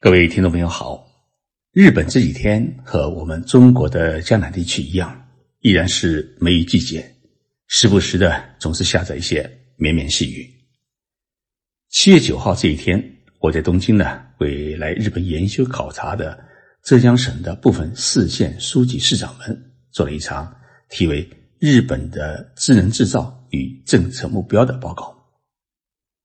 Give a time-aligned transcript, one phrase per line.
[0.00, 1.08] 各位听众朋友好，
[1.72, 5.26] 日本这几天和我们中国的江南地区一样，
[5.58, 7.16] 依然是梅雨季节，
[7.66, 10.48] 时不时的总是下着一些绵绵细雨。
[11.88, 13.02] 七月九号这一天，
[13.40, 16.38] 我在东京呢，为来日本研修考察的
[16.84, 20.56] 浙江省的部分市县书记市长们做了一场
[20.90, 21.26] 题为
[21.58, 25.12] 《日本的智能制造与政策目标》的报告。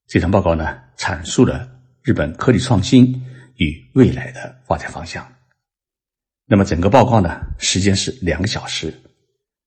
[0.08, 1.68] 这场报告呢，阐述了
[2.04, 3.20] 日本科技创新。
[3.56, 5.26] 与未来的发展方向。
[6.46, 8.94] 那么整个报告呢，时间是两个小时。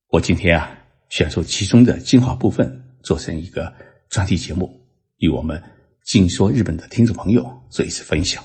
[0.08, 0.70] 我今天啊，
[1.08, 3.72] 选出其中的精华部分，做成一个
[4.08, 4.70] 专题节目，
[5.18, 5.60] 与我们
[6.04, 8.44] 静说日本的听众朋友做一次分享。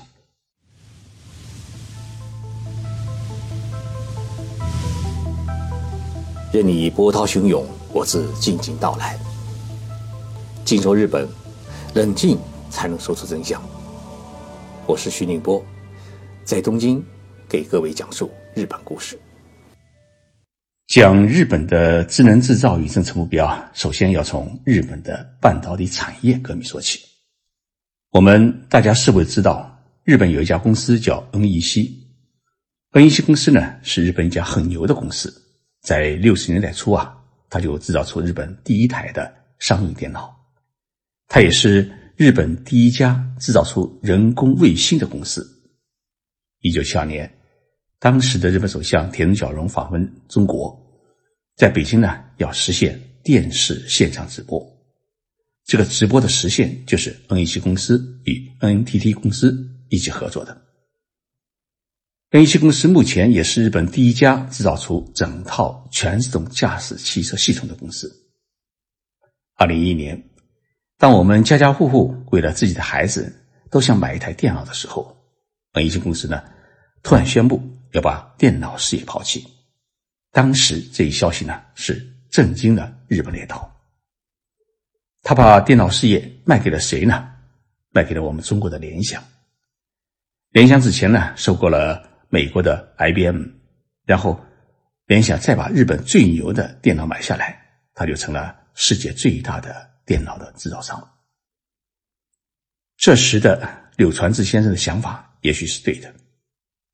[6.52, 9.18] 任你波涛汹涌，我自静静到来。
[10.64, 11.26] 静说日本，
[11.94, 12.38] 冷静
[12.70, 13.62] 才能说出真相。
[14.92, 15.64] 我是徐宁波，
[16.44, 17.02] 在东京
[17.48, 19.18] 给各位讲述日本故事。
[20.86, 27.00] 讲日本的智能制造与政策目标啊，首先要从日本的半导体产业革命说起。
[28.10, 35.32] 我们大家是否知道，日本有一家公司叫 NEC？NEC 公司呢是日本一家很牛的公司，
[35.80, 37.16] 在六十年代初啊，
[37.48, 40.36] 它就制造出日本第一台的商用电脑，
[41.28, 41.90] 它也是。
[42.22, 45.44] 日本第一家制造出人工卫星的公司。
[46.60, 47.28] 一九七二年，
[47.98, 50.80] 当时的日本首相田中角荣访问中国，
[51.56, 54.64] 在北京呢要实现电视现场直播。
[55.64, 59.52] 这个直播的实现就是 NEC 公司与 NTT 公司
[59.88, 60.62] 一起合作的。
[62.30, 68.30] NEC 公司目前也是日本第一家制造出整套全自动驾驶汽车系统的公司。
[69.56, 70.28] 二零一一年。
[71.02, 75.16] 当我们家家户户为了自己的孩子都想买一台电脑的时候，
[75.72, 76.40] 文艺公司呢
[77.02, 79.44] 突然宣布要把电脑事业抛弃。
[80.30, 83.68] 当时这一消息呢是震惊了日本列岛。
[85.24, 87.30] 他把电脑事业卖给了谁呢？
[87.90, 89.20] 卖给了我们中国的联想。
[90.50, 93.42] 联想之前呢收购了美国的 IBM，
[94.06, 94.40] 然后
[95.06, 97.60] 联想再把日本最牛的电脑买下来，
[97.92, 99.90] 他就成了世界最大的。
[100.04, 101.16] 电脑的制造商，
[102.96, 106.14] 这时的柳传志先生的想法也许是对的，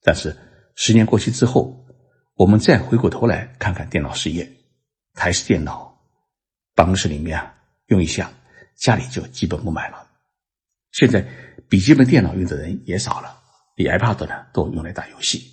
[0.02, 0.36] 但是
[0.74, 1.86] 十年过去之后，
[2.34, 4.50] 我们再回过头来看看电脑事业，
[5.14, 5.98] 台式电脑
[6.74, 7.54] 办公室里面啊
[7.86, 8.32] 用一下，
[8.76, 10.06] 家里就基本不买了。
[10.92, 11.26] 现在
[11.68, 13.42] 笔记本电脑用的人也少了，
[13.76, 15.52] 你 iPad 呢都用来打游戏，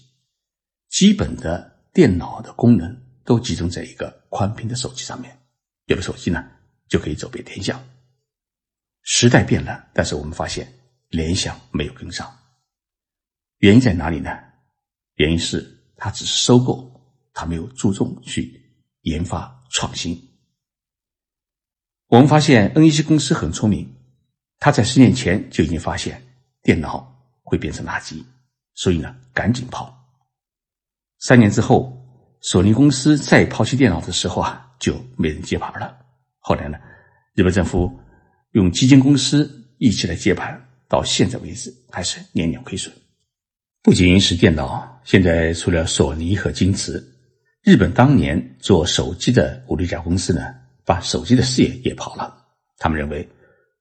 [0.90, 5.38] 基本的电脑的功能都集中在一个宽屏的手机上面，
[5.86, 6.52] 有的手机呢。
[6.88, 7.82] 就可以走遍天下。
[9.04, 10.72] 时代变了，但是我们发现
[11.10, 12.32] 联想没有跟上。
[13.60, 14.32] 原因在哪里呢？
[15.16, 15.66] 原因是
[15.96, 16.92] 它只是收购，
[17.34, 18.62] 它没有注重去
[19.02, 20.22] 研发创新。
[22.08, 23.96] 我们发现 NEC 公司很聪明，
[24.60, 26.22] 他在十年前就已经发现
[26.62, 28.24] 电脑会变成垃圾，
[28.74, 29.92] 所以呢，赶紧抛。
[31.20, 36.05] 三年之后，索尼公司再抛弃电脑的时候啊，就没人接盘了。
[36.48, 36.78] 后来呢，
[37.34, 37.92] 日本政府
[38.52, 42.94] 用基金公司一起来接盘，到现在为止还是年年亏损。
[43.82, 47.04] 不仅是电脑，现在除了索尼和京瓷，
[47.64, 50.54] 日本当年做手机的五六家公司呢，
[50.86, 52.32] 把手机的事业也跑了。
[52.78, 53.28] 他们认为，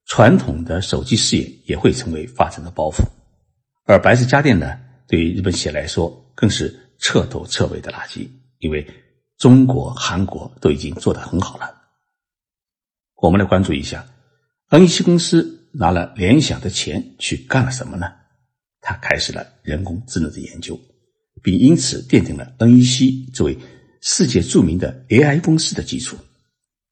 [0.07, 3.05] 传统的手机事业也会成为发展的包袱。
[3.85, 8.27] 而白色家电呢，对于日本企业来说，更是彻头彻尾的垃圾，
[8.61, 8.87] 因为
[9.37, 11.74] 中国、韩国都已经做得很好了。
[13.25, 14.07] 我们来关注一下
[14.69, 18.13] ，NEC 公司拿了联想的钱去干了什么呢？
[18.83, 20.79] 他开始了人工智能的研究，
[21.43, 23.57] 并因此奠定了 NEC 作为
[24.03, 26.19] 世界著名的 AI 公司的基础。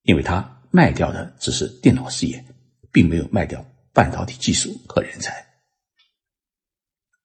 [0.04, 2.42] 因为他卖掉的只是电脑事业，
[2.90, 5.46] 并没有卖掉半导体技术和人才。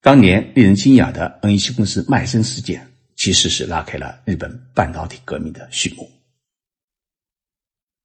[0.02, 2.86] 当年令人惊讶的 NEC 公司卖身事件，
[3.16, 6.10] 其实是拉开了日本半导体革命的序幕。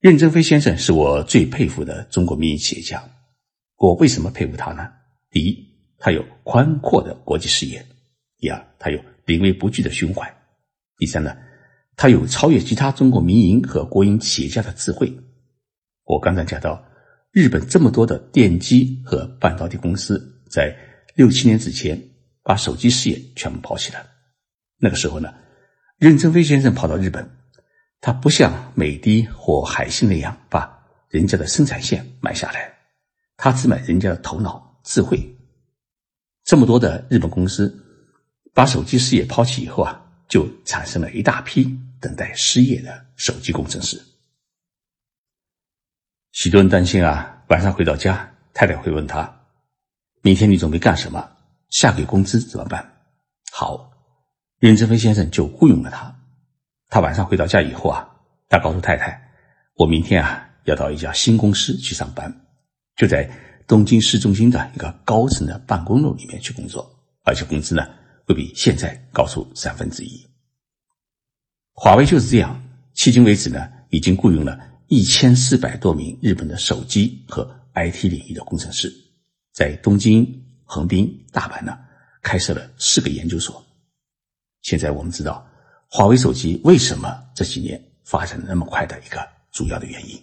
[0.03, 3.01] 任正非先生是我最佩服的中国民营企业家。
[3.77, 4.85] 我为什么佩服他呢？
[5.31, 5.57] 第一，
[5.97, 7.79] 他有宽阔的国际视野；
[8.38, 10.27] 第二，他有临危不惧的胸怀；
[10.97, 11.33] 第三呢，
[11.95, 15.09] 他有超越其他中国民营和国营企业家的智慧。
[16.03, 16.83] 我刚才讲到，
[17.31, 20.75] 日本这么多的电机和半导体公司在
[21.15, 21.97] 六七年之前
[22.44, 24.05] 把手机事业全部抛弃了。
[24.79, 25.33] 那个时候呢，
[25.97, 27.25] 任正非先生跑到日本。
[28.05, 30.69] 他不像美的或海信那样把
[31.07, 32.69] 人家的生产线买下来，
[33.38, 35.17] 他只买人家的头脑、智慧。
[36.44, 37.73] 这么多的日本公司
[38.53, 43.97] 把手机事业抛弃以后啊，就产生了一大批等待失业的手机工程师。
[46.33, 49.33] 许多人担心啊，晚上回到家，太太会问他
[50.21, 51.25] ：“明天你准备干什么？
[51.69, 52.85] 下个月工资怎么办？”
[53.50, 53.94] 好，
[54.59, 56.12] 任正非先生就雇佣了他。
[56.94, 58.07] 他晚上回到家以后啊，
[58.48, 59.31] 他告诉太太
[59.74, 62.45] ：“我明天啊要到一家新公司去上班，
[62.95, 63.31] 就在
[63.66, 66.88] 东京市中心的一个高层的办公楼里面去工作，
[67.24, 67.90] 而且工资呢
[68.28, 70.24] 会比现在高出三分之一。”
[71.74, 72.63] 华为就是这样，
[72.96, 78.94] 迄今为止呢已经雇佣了一千四百多名日本的手机和 IT 领域的工程师，
[79.51, 81.75] 在东京、横滨、大阪呢。
[82.22, 83.66] 开设了四个研究所。
[84.62, 85.46] 现在我们知道，
[85.95, 90.19] 华为手机为什么这几年发展那么快的一个主要的原因。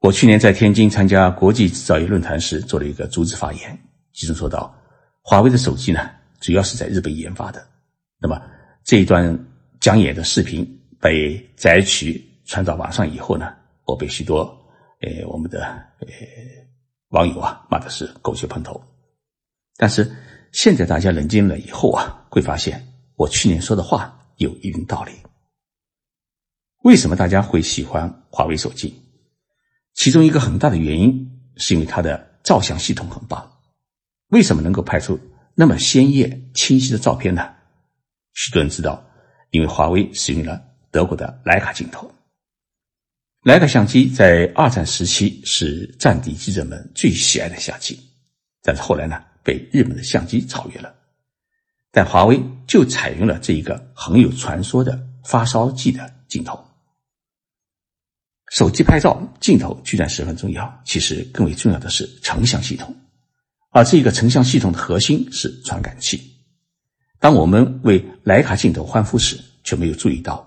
[0.00, 3.78] 我去年在天津参加国际制造业论坛时，做了一个主旨发言，
[4.12, 4.76] 其中说到，
[5.22, 6.10] 华为的手机呢，
[6.40, 7.64] 主要是在日本研发的。
[8.20, 8.42] 那么
[8.82, 9.46] 这一段
[9.78, 10.66] 讲演的视频
[10.98, 13.54] 被摘取传到网上以后呢，
[13.84, 14.38] 我被许多
[15.02, 15.64] 呃我们的
[16.00, 16.08] 呃
[17.10, 18.82] 网友啊骂的是狗血喷头，
[19.76, 20.10] 但是。
[20.50, 22.82] 现在大家冷静了以后啊，会发现
[23.16, 25.12] 我去年说的话有一定道理。
[26.82, 28.94] 为什么大家会喜欢华为手机？
[29.94, 33.60] 其中一个很大的原因是因为它的照相系统很棒。
[34.28, 35.20] 为什么能够拍出
[35.54, 37.54] 那么鲜艳清晰的照片呢？
[38.32, 39.04] 许多人知道，
[39.50, 42.10] 因为华为使用了德国的徕卡镜头。
[43.42, 47.98] 徕卡相机在二战时期是战地记者们最喜爱的相机，
[48.62, 49.24] 但是后来呢？
[49.44, 50.94] 被日本的相机超越了，
[51.90, 56.62] 但华为就采用了这一个很有传说的发烧计的镜头。
[58.50, 62.94] 手机拍照镜头居然十分重要，其实更为重要的是成像系统，
[63.70, 66.20] 而这一个成像系统的核心是传感器。
[67.18, 70.46] 当我们为徕卡镜头欢呼时，却没有注意到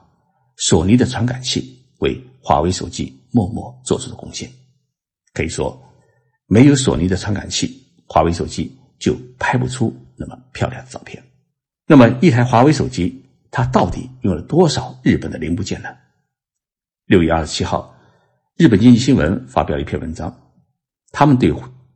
[0.58, 4.52] 索尼的传感器为华为手机默默做出的贡献。
[5.34, 5.82] 可以说，
[6.46, 8.78] 没有索尼的传感器，华为手机。
[9.02, 11.20] 就拍不出那么漂亮的照片。
[11.92, 15.90] 那么一台华为手机，它到底用了多少日本的零部件呢？
[17.04, 17.94] 六月二十七号，
[18.56, 20.54] 日本经济新闻发表了一篇文章，
[21.12, 21.54] 他们对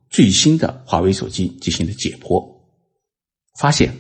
[0.09, 2.45] 最新的华为手机进行了解剖，
[3.57, 3.95] 发现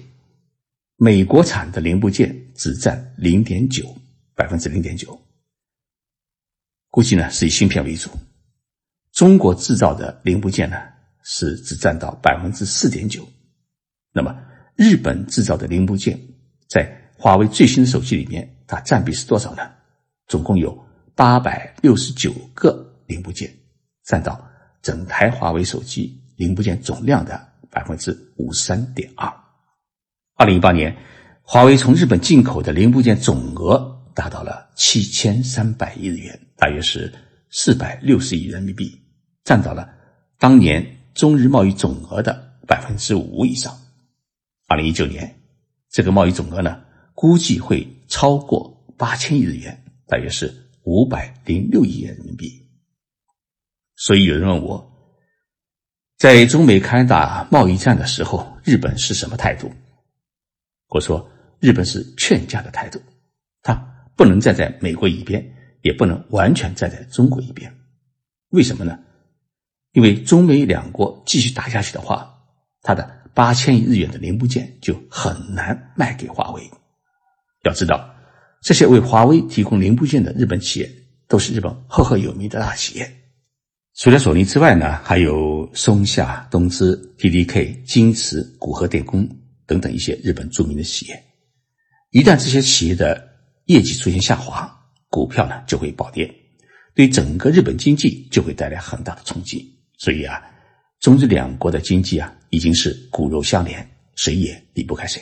[0.97, 3.85] 美国产的零部件只占零点九
[4.35, 5.17] 百分之零点九，
[6.89, 8.09] 估计呢是以芯片为主，
[9.13, 10.75] 中国制造的零部件呢？
[11.23, 13.25] 是只占到百分之四点九，
[14.11, 14.44] 那么
[14.75, 16.19] 日本制造的零部件
[16.67, 19.61] 在华为最新的手机里面，它占比是多少呢？
[20.27, 20.77] 总共有
[21.15, 23.53] 八百六十九个零部件，
[24.03, 24.45] 占到
[24.81, 29.31] 整台华为手机零部件总量的百分之五十三点二。
[30.35, 30.95] 二零一八年，
[31.41, 37.13] 华为从日本进口的零部件总额达到了七千三百亿日元，大约是
[37.49, 38.99] 四百六十亿人民币，
[39.43, 39.89] 占到了
[40.37, 40.85] 当年。
[41.15, 43.73] 中日贸易总额的百分之五以上，
[44.67, 45.41] 二零一九年
[45.89, 46.81] 这个贸易总额呢，
[47.13, 50.53] 估计会超过八千亿日元，大约是
[50.83, 52.51] 五百零六亿元人民币。
[53.95, 54.91] 所以有人问我，
[56.17, 59.71] 在中美开打贸易战的时候，日本是什么态度？
[60.89, 61.29] 我说，
[61.59, 63.01] 日本是劝架的态度，
[63.61, 63.75] 他
[64.15, 65.45] 不能站在美国一边，
[65.81, 67.73] 也不能完全站在中国一边。
[68.49, 68.97] 为什么呢？
[69.91, 72.37] 因为中美两国继续打下去的话，
[72.81, 76.63] 它的八千亿日元的零部件就很难卖给华为。
[77.63, 78.15] 要知道，
[78.61, 80.89] 这些为华为提供零部件的日本企业
[81.27, 83.11] 都是日本赫赫有名的大企业。
[83.93, 89.29] 除了索尼之外呢，还有松下、东芝、TDK、京瓷、古河电工
[89.65, 91.23] 等等一些日本著名的企业。
[92.11, 93.29] 一旦这些企业的
[93.65, 94.69] 业绩出现下滑，
[95.09, 96.33] 股票呢就会暴跌，
[96.93, 99.77] 对整个日本经济就会带来很大的冲击。
[99.97, 100.41] 所以啊，
[100.99, 103.85] 中日两国的经济啊，已经是骨肉相连，
[104.15, 105.21] 谁也离不开谁。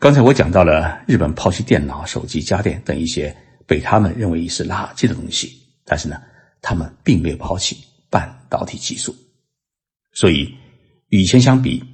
[0.00, 3.34] 刚才我讲到了日本抛弃电脑、手机、家电等一些
[3.64, 6.20] 被他们认为是垃圾的东西，但是呢，
[6.60, 9.14] 他们并没有抛弃半导体技术。
[10.12, 10.52] 所以，
[11.10, 11.84] 与以前相比，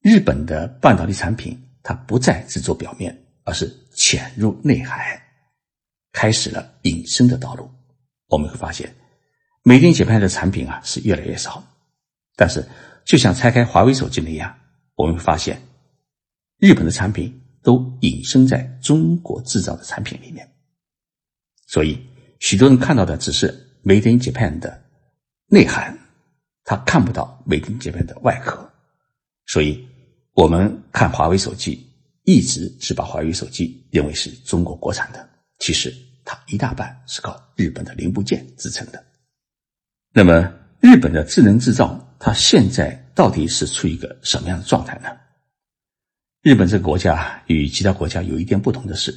[0.00, 5.22] 日本的半导体产品它不再只做表面，而是潜入内海，
[6.10, 7.70] 开始了隐身的道路。
[8.26, 8.92] 我们会发现。
[9.62, 11.62] 美电解派的产品啊是越来越少，
[12.36, 12.66] 但是
[13.08, 14.54] 就像拆开华为手机那样，
[14.94, 15.62] 我们会发现，
[16.58, 20.46] 日本的产品都隐身在中国制造的产品里面。
[21.66, 21.98] 所以，
[22.38, 23.48] 许多人看到的只是
[23.82, 24.82] made in Japan 的
[25.46, 25.98] 内涵，
[26.64, 28.70] 他看不到美电解拍的外壳。
[29.46, 29.88] 所以，
[30.34, 31.90] 我们看华为手机，
[32.24, 35.28] 一直是把华为手机认为是中国国产的，
[35.60, 35.90] 其实
[36.26, 39.02] 它一大半是靠日本的零部件支撑的。
[40.12, 45.08] 那么，日本的智能制造，他现在到底是处于一个什么样的状态呢？
[46.42, 49.14] 日本这个国家与其他国家有一点不同的是，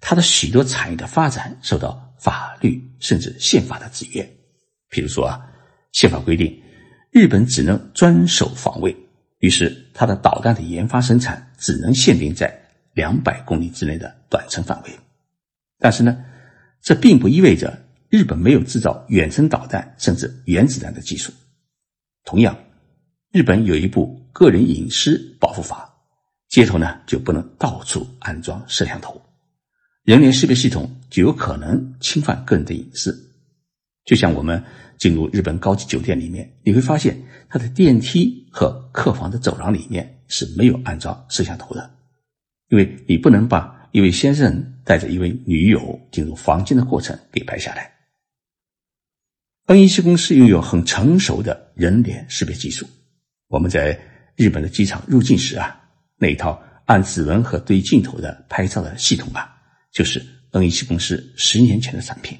[0.00, 4.36] 它的许多产业的发展受到法律甚至宪法的制约。
[4.88, 5.40] 比如说啊，
[5.92, 6.62] 宪法规定，
[7.10, 8.96] 日本只能专守防卫，
[9.38, 12.56] 于是它的导弹的研发生产只能限定在
[12.94, 14.90] 两百公里之内的短程范围。
[15.78, 16.24] 但是呢，
[16.80, 21.32] 这并不意味着日本没有制造远程导弹甚至原子弹的技术。
[22.24, 22.56] 同样，
[23.32, 25.86] 日本有一部个人隐私保护法。
[26.48, 29.22] 街头呢就不能到处安装摄像头，
[30.02, 33.16] 人脸识别系统就有可能侵犯个人的隐私。
[34.04, 34.60] 就像我们
[34.98, 37.16] 进入日本高级酒店里面，你会发现
[37.48, 41.88] 它的电梯和客房的走廊里面是没有安装摄像头的，
[42.68, 47.92] 因为你不能把一位先生带着一位女友进入房间的过程给拍下来。
[49.70, 52.88] N 一七公司拥有很成熟的人脸识别技术，
[53.46, 53.96] 我们在
[54.34, 55.80] 日本的机场入境时啊。
[56.18, 59.48] 那一套按指纹和对镜头的拍照的系统啊，
[59.92, 62.36] 就是 N 一七公司十年前的产品。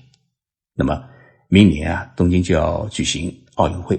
[0.74, 1.08] 那么
[1.46, 3.96] 明年啊，东京就要举行奥运会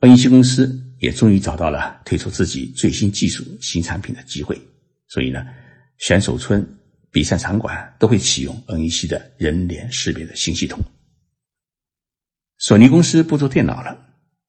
[0.00, 4.60] ，N 一七公司也终于找到了推出自己最新技术新产品的机会。
[5.06, 5.46] 所以呢，
[5.98, 6.66] 选手村、
[7.12, 10.80] 比赛场馆都会启用 N 一七的人脸识别的新系统。
[12.58, 13.98] 索尼公司不做电脑了，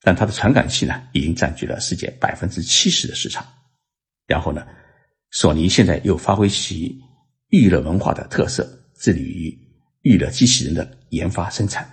[0.01, 3.45] 但它的传感器呢，已经占据了世界百分之七十的市场。
[4.27, 4.65] 然后呢，
[5.31, 7.00] 索尼现在又发挥其
[7.50, 9.59] 娱乐文化的特色，致力于
[10.01, 11.88] 娱乐机器人的研发生产，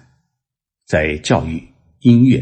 [0.86, 1.66] 在教育、
[2.00, 2.38] 音乐、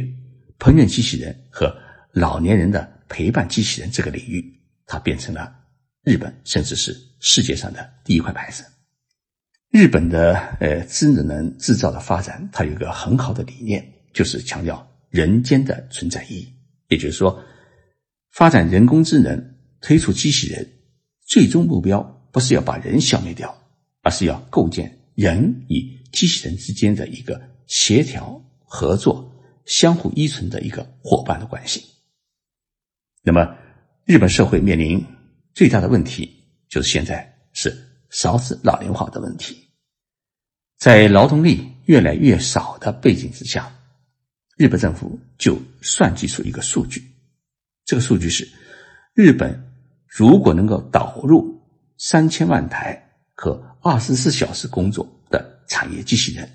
[0.58, 1.74] 烹饪机器人和
[2.12, 4.44] 老年人的陪伴机器人这个领域，
[4.86, 5.54] 它变成了
[6.02, 8.64] 日本甚至是世界上的第一块牌子。
[9.70, 16.52] 日本的呃智能制造的发展，它有一个很好的理念，就是强调人间的存在意义，
[16.88, 17.42] 也就是说，
[18.30, 19.56] 发展人工智能。
[19.82, 20.70] 推出机器人，
[21.26, 23.56] 最终目标不是要把人消灭掉，
[24.02, 29.32] 而是要构建人与机器人之间的一个协调、合作、
[29.64, 31.82] 相互依存的一个伙伴的关系。
[33.22, 33.56] 那么，
[34.04, 35.02] 日本社会面临
[35.54, 36.30] 最大的问题，
[36.68, 37.74] 就是现在是
[38.10, 39.56] 少子老龄化的问题。
[40.78, 43.72] 在劳动力越来越少的背景之下，
[44.56, 47.02] 日本政府就算计出一个数据，
[47.84, 48.48] 这个数据是
[49.14, 49.66] 日本。
[50.12, 51.62] 如果能够导入
[51.96, 53.00] 三千万台
[53.36, 56.50] 可二十四小时工作的产业机器人，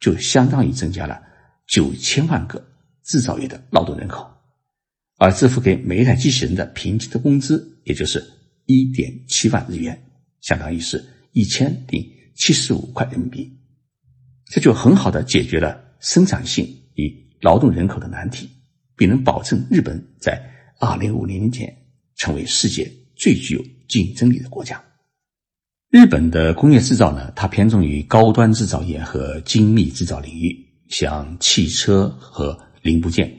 [0.00, 1.20] 就相当于增加了
[1.66, 2.66] 九千万个
[3.04, 4.26] 制造业的劳动人口，
[5.18, 8.26] 而支付给每一台机器人的平均的工资，也就是
[8.64, 10.05] 一点七万日元，
[10.40, 13.50] 相当于是一千零七十五块人民币，
[14.46, 18.48] 这就很好的解决了生产性与劳动人口的难题，
[18.96, 20.40] 并能保证日本在
[20.78, 21.76] 二零五零年前。
[22.18, 24.82] 成为世界最具有竞争力的国家。
[25.90, 30.56] 日本的工业制造呢，它偏重于高端制造业和精密制造领域，
[30.88, 33.30] 像汽车和零部件，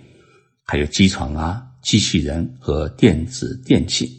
[0.63, 4.16] 还有机床啊、机器人和电子电器，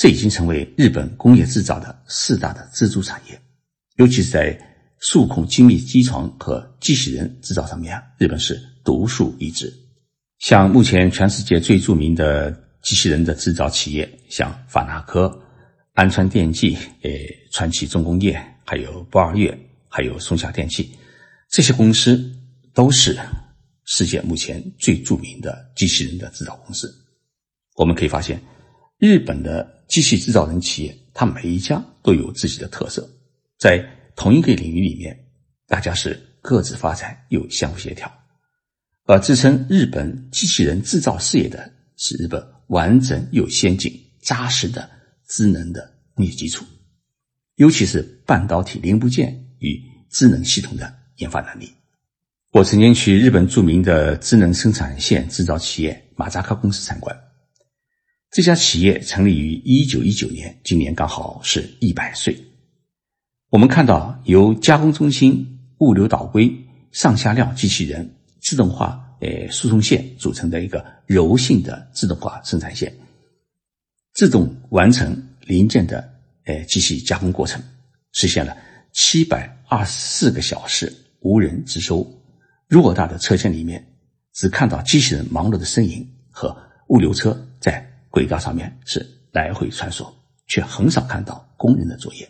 [0.00, 3.38] 这已经成为日本工业制造的四大的支柱产业。
[3.96, 4.58] 尤其是在
[4.98, 9.70] 数控精密机床和机器人制造上面啊，日本是独树一帜。
[10.38, 12.68] 像目前全世界最著名的。
[12.82, 15.38] 机器人的制造企业，像法纳科、
[15.92, 17.10] 安川电机、呃
[17.50, 19.54] 传奇重工业，还有博二月，
[19.86, 20.90] 还有松下电器，
[21.50, 22.18] 这些公司
[22.72, 23.18] 都是
[23.84, 26.90] 世界目前最著名的机器人的制造公司。
[27.76, 28.40] 我们可以发现，
[28.96, 33.06] 日本的机器制造人企业，它每一家都有自己的特色，
[33.58, 33.84] 在
[34.16, 35.14] 同一个领域里面，
[35.66, 38.10] 大家是各自发展又相互协调，
[39.04, 42.42] 而支撑日本机器人制造事业的是日本。
[42.70, 43.92] 完整又先进、
[44.22, 44.88] 扎实的
[45.26, 46.64] 智能的工业基础，
[47.56, 49.76] 尤其是半导体零部件与
[50.08, 51.68] 智能系统的研发能力。
[52.52, 57.29] 我曾经去日本著名的智能生产线制造企业马扎克公司参观。
[58.30, 62.36] 这家企业成立于一九一九年，今年刚好是一百岁。
[63.48, 69.06] 我们看到由加工中心、物流导归、上下料机器人、自动化。
[69.20, 72.90] 呃，输送线组成的一个柔性的自动化生产线，
[74.14, 76.10] 自动完成零件的
[76.46, 77.62] 呃机器加工过程，
[78.12, 78.56] 实现了
[78.94, 81.98] 七百二十四个小时无人值收。
[82.70, 83.86] 偌大的车间里面，
[84.32, 86.56] 只看到机器人忙碌的身影和
[86.88, 90.06] 物流车在轨道上面是来回穿梭，
[90.46, 92.28] 却很少看到工人的作业。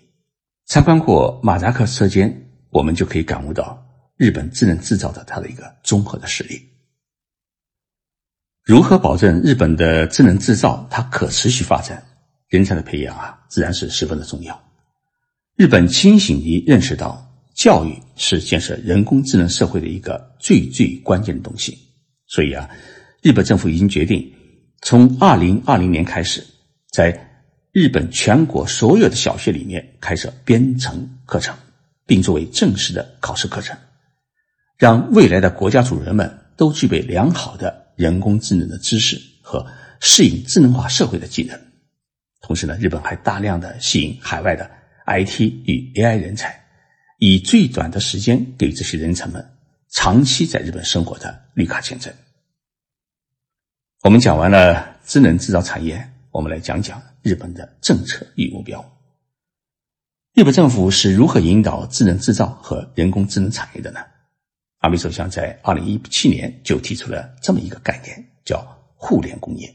[0.66, 3.84] 参观过马扎克车间，我们就可以感悟到
[4.16, 6.60] 日本智能制造的它的一个综合的实力。
[8.62, 12.06] 如何保证日本的智能制造它可持续发展？
[12.48, 14.62] 人才的培养啊，自然是十分的重要。
[15.56, 21.78] 日本清醒地认识到，教育是建设人工智能社会的一个最最关键的东西。
[22.26, 22.68] 所以啊，
[23.22, 24.32] 日本政府已经决定，
[24.82, 26.44] 从二零二零年开始，
[26.90, 27.28] 在
[27.72, 31.54] 日本全国所有的小学里面开设编程课程，
[32.06, 33.76] 并作为正式的考试课程，
[34.76, 39.64] 让未来的国家主人们都具备良好的人工智能的知识和
[40.00, 41.60] 适应智能化社会的技能。
[42.40, 44.68] 同时呢，日本还大量的吸引海外的
[45.06, 46.58] IT 与 AI 人才，
[47.18, 49.46] 以最短的时间给这些人才们
[49.90, 52.12] 长期在日本生活的绿卡签证。
[54.02, 58.82] 我们讲完了智能制造产业，我们来讲讲日本的政策与目标。
[60.32, 64.00] 日本政府是如何引导智能制造和人工智能产业的呢？
[64.78, 68.66] 安倍首相在二零一七年就提出了这么一个概念，叫
[68.96, 69.70] “互联工业”。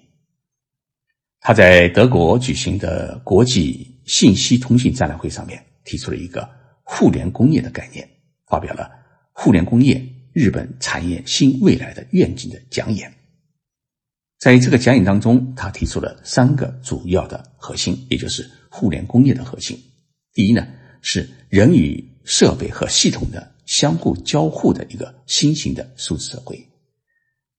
[1.39, 6.49] 他在德国举行的国际信息通信展览会上面提出了一个
[6.81, 8.09] 互联工业的概念，
[8.47, 8.89] 发表了
[9.33, 10.03] “互联工业
[10.33, 13.13] 日本产业新未来的愿景”的讲演。
[14.39, 19.79] 在这个讲演当中，他提出了三个主要的核心，也就是互联工业的核心。
[20.33, 20.67] 第一呢，
[21.01, 26.57] 是人与设备和系统的相互交互的一个新型的数字社会；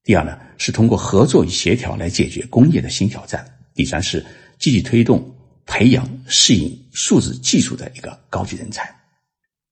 [0.05, 3.45] 第二呢，是通过合作与协调来解决工业的新挑战。
[3.75, 4.25] 第三是
[4.59, 8.95] 积极推动培养适应数字技术的一个高级人才。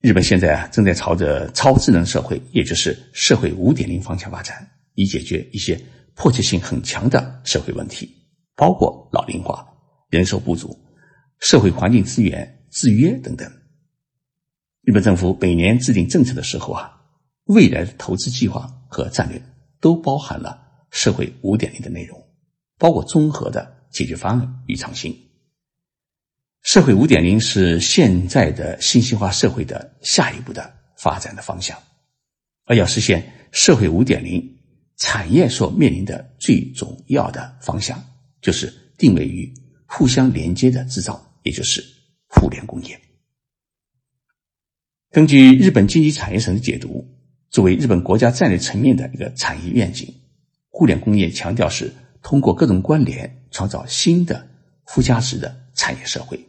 [0.00, 5.80] 日本现在啊正在朝着超智能社会，也就是社会五点零方向发展，以解决一些
[6.14, 8.14] 迫切性很强的社会问题，
[8.56, 9.66] 包括老龄化、
[10.08, 10.78] 人手不足、
[11.40, 13.50] 社会环境资源制约等等。
[14.82, 17.00] 日本政府每年制定政策的时候啊，
[17.44, 19.40] 未来的投资计划和战略
[19.80, 22.20] 都包含了社会五点零的内容，
[22.78, 23.74] 包括综合的。
[23.94, 25.16] 解决方案与创新。
[26.62, 31.78] 社会五点零是现在的信息化社会的下一步的发展的方向，
[32.64, 34.53] 而要实现社会五点零，
[34.96, 38.02] 产业所面临的最重要的方向
[38.40, 39.52] 就是定位于
[39.86, 41.84] 互相连接的制造，也就是
[42.28, 43.00] 互联工业。
[45.10, 47.06] 根据日本经济产业省的解读，
[47.50, 50.12] 作为日本国家战略层面的一个产业愿景，
[50.68, 51.92] 互联工业强调是。
[52.26, 54.48] 通过各种关联，创造新的
[54.86, 56.42] 附加值的产业社会，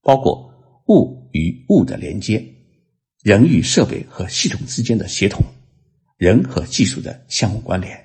[0.00, 0.50] 包括
[0.88, 2.42] 物与物的连接、
[3.22, 5.44] 人与设备和系统之间的协同、
[6.20, 7.98] 人和技术的相互关联、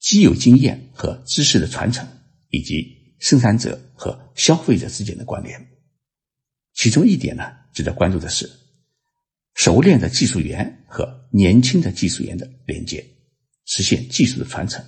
[0.00, 2.08] 既有经验和知识的传承，
[2.48, 5.68] 以及生产者和消费者之间的关联。
[6.72, 8.50] 其中一点呢，值得关注的是，
[9.52, 13.06] 熟练的技术员和年轻的技术员的连接，
[13.66, 14.82] 实现技术的传承。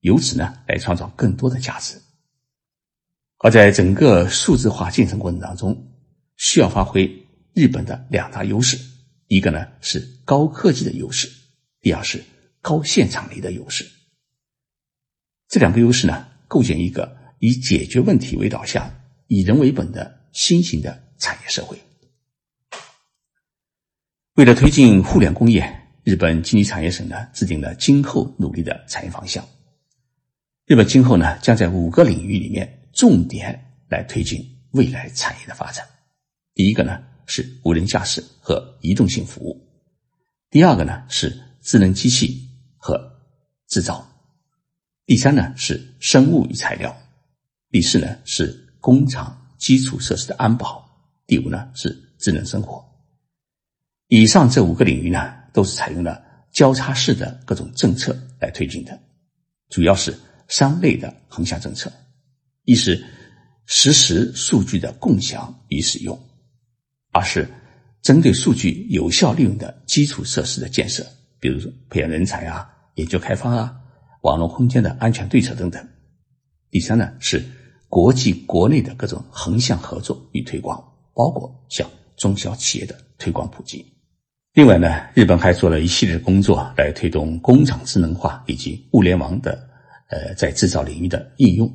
[0.00, 2.00] 由此呢，来创造更多的价值。
[3.40, 5.92] 而在整个数字化进程过程当中，
[6.38, 8.78] 需要发挥日本的两大优势：
[9.26, 11.30] 一个呢是高科技的优势，
[11.88, 12.22] 第二是
[12.60, 13.90] 高现场力的优势。
[15.48, 18.94] 这两个优势呢，构建一个以解决问题为导向、
[19.26, 21.78] 以人为本的新型的产业社会。
[24.34, 29.42] 为了推进互联工业，日本经济产业省呢制定了今后努力的产业方向。
[30.66, 35.86] 日本今后呢，将在五个领域里面重点来推进未来产业的发展。
[36.52, 39.66] 第一个呢是无人驾驶和移动性服务，
[40.50, 43.20] 第二个呢是智能机器和
[43.66, 44.06] 制造，
[45.06, 46.96] 第三呢是生物与材料，
[47.70, 50.88] 第四呢是工厂基础设施的安保，
[51.26, 52.84] 第五呢是智能生活。
[54.08, 58.98] 以上这五个领域呢，都是采用了交叉式的各种政策来推进的，
[59.68, 60.14] 主要是。
[60.50, 61.92] 三类的横向政策，
[62.64, 63.04] 一是
[63.66, 66.18] 实时数据的共享与使用，
[67.10, 67.46] 二是
[68.00, 71.06] 针对数据有效利用的基础设施的建设，
[71.40, 73.76] 比如说培养人才啊、研究开发啊、
[74.22, 75.88] 网络空间的安全对策等等。
[76.70, 77.44] 第三呢是
[77.88, 80.82] 国际国内的各种横向合作与推广，
[81.14, 83.86] 包括向中小企业的推广普及。
[84.54, 89.66] 另外呢，日本还做了一系列工作来推动工厂智能化以及物联网的。
[90.10, 91.70] 呃，在制造领域的应用，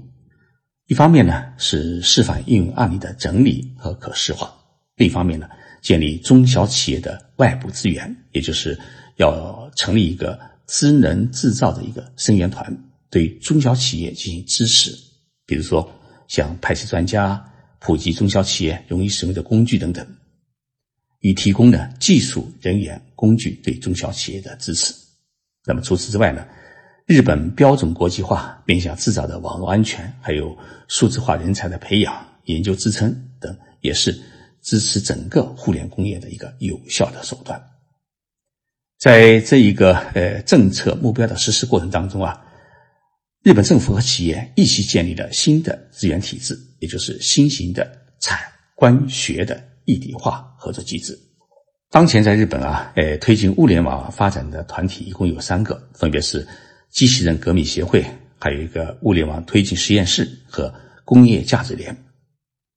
[0.87, 4.51] 一方面呢是示范应用案例的整理和可视化，
[4.95, 5.47] 另一方面呢
[5.83, 8.75] 建立中小企业的外部资源，也就是
[9.15, 12.75] 要成立一个智能制造的一个生源团，
[13.09, 14.97] 对中小企业进行支持，
[15.45, 15.91] 比如说
[16.27, 20.07] 像派系专家、普及中小企业容易使用的工具等等，
[21.19, 24.93] 以提供呢技术人员、工具对中小企业的支持。
[25.65, 26.45] 那么除此之外呢，
[27.05, 34.17] 日本标准国际化、面向制造的网络安全，还有数字化人才的培养、研究支撑等，也是
[34.61, 37.61] 支持整个互联工业的一个有效的手段。
[39.03, 42.41] 在这一个呃政策目标的实施过程当中啊，
[43.43, 47.85] 日本政府和企业一起建立了新的资源体制，也就是新型的
[48.21, 48.39] 产
[48.75, 51.19] 官学的一体化合作机制。
[51.89, 56.47] 当前在日本啊，呃，推进物联网发展的团体一共有三个，分别是
[56.89, 58.05] 机器人革命协会，
[58.39, 61.93] 还有一个物联网推进实验室和工业价值联。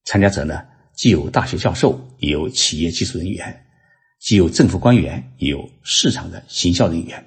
[0.05, 0.61] 参加者呢，
[0.93, 3.63] 既有大学教授，也有企业技术人员。
[4.19, 7.25] 既有政府官员，也有市场的行销人员，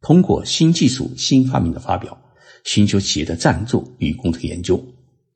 [0.00, 2.20] 通过新技术、新发明的发表，
[2.64, 4.84] 寻求企业的赞助与共同研究，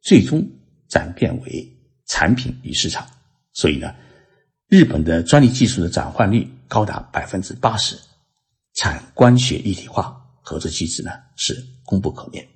[0.01, 0.47] 最终
[0.89, 3.07] 转变为产品与市场。
[3.53, 3.95] 所以呢，
[4.69, 7.97] 日本的专利技术的转换率高达百分之八十，
[8.75, 12.47] 产官学一体化合作机制呢是功不可没。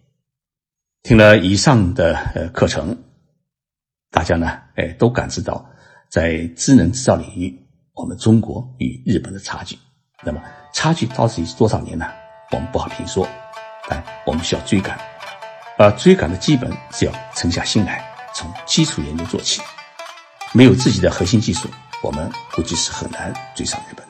[1.03, 3.05] 听了以上的呃课程，
[4.11, 5.71] 大家呢哎都感知到，
[6.11, 7.65] 在智能制造领域。
[7.99, 9.77] 我们中国与日本的差距，
[10.23, 10.41] 那么
[10.73, 12.07] 差距到底是多少年呢？
[12.53, 13.27] 我们不好评说，
[13.89, 14.97] 但我们需要追赶，
[15.77, 19.61] 而追赶的基本是要沉下心来，从基础研究做起。
[20.53, 21.69] 没有自己的核心技术，
[22.01, 24.08] 我们估计是很难追上日本。